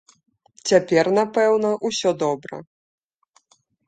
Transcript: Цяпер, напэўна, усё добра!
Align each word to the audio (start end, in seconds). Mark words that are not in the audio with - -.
Цяпер, 0.69 1.09
напэўна, 1.17 1.69
усё 1.89 2.09
добра! 2.23 2.61